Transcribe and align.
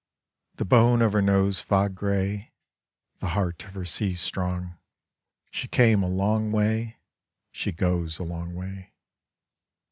The 0.55 0.65
bone 0.65 1.03
of 1.03 1.13
her 1.13 1.21
nose 1.21 1.59
fog 1.61 1.93
gray, 1.93 2.53
The 3.19 3.27
heart 3.37 3.65
of 3.65 3.75
her 3.75 3.85
sea 3.85 4.15
strong, 4.15 4.79
She 5.51 5.67
came 5.67 6.01
a 6.01 6.07
long 6.09 6.51
way, 6.51 6.97
She 7.51 7.71
goes 7.71 8.17
a 8.17 8.23
long 8.23 8.55
way. 8.55 8.95